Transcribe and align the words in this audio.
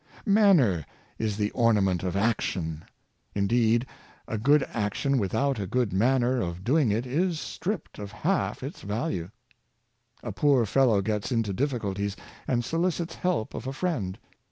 Manner 0.25 0.83
is 1.19 1.37
the 1.37 1.51
ornament 1.51 2.01
of 2.01 2.15
action; 2.15 2.83
indeed, 3.35 3.85
a 4.27 4.39
good 4.39 4.63
action 4.73 5.19
without 5.19 5.59
a 5.59 5.67
good 5.67 5.93
manner 5.93 6.41
of 6.41 6.63
doing 6.63 6.91
it 6.91 7.05
is 7.05 7.39
stripped 7.39 7.99
of 7.99 8.11
half 8.11 8.63
its 8.63 8.81
value. 8.81 9.29
A 10.23 10.31
poor 10.31 10.65
fellow 10.65 11.03
gets 11.03 11.31
into 11.31 11.53
difficulties, 11.53 12.15
and 12.47 12.65
solicits 12.65 13.13
help 13.13 13.53
of 13.53 13.67
a 13.67 13.73
friend. 13.73 14.17